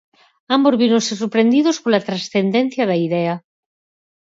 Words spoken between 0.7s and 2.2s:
víronse sorprendidos pola